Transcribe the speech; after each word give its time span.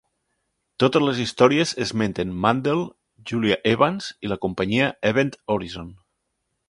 Totes 0.83 1.03
les 1.07 1.19
històries 1.25 1.73
esmenten 1.85 2.31
Mandel, 2.45 2.81
Julia 3.33 3.59
Evans 3.73 4.09
i 4.29 4.33
la 4.33 4.39
companyia 4.47 4.89
Event 5.11 5.35
Horizon. 5.57 5.93